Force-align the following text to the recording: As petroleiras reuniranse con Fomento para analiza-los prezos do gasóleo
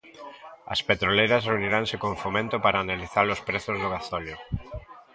As 0.73 0.81
petroleiras 0.89 1.47
reuniranse 1.49 1.95
con 2.03 2.13
Fomento 2.23 2.55
para 2.65 2.81
analiza-los 2.83 3.43
prezos 3.47 3.77
do 3.81 3.91
gasóleo 3.95 4.37